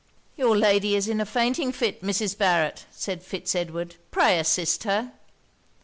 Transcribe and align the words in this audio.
'Your 0.35 0.57
lady 0.57 0.95
is 0.95 1.07
in 1.07 1.21
a 1.21 1.27
fainting 1.27 1.71
fit, 1.71 2.01
Mrs. 2.01 2.35
Barret,' 2.35 2.87
said 2.89 3.21
Fitz 3.21 3.53
Edward; 3.53 3.97
'pray 4.09 4.39
assist 4.39 4.83
her.' 4.85 5.11